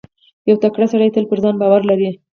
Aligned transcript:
•یو 0.49 0.55
تکړه 0.63 0.85
سړی 0.93 1.09
تل 1.15 1.25
پر 1.29 1.37
ځان 1.43 1.55
باور 1.61 1.81
لري. 1.89 2.09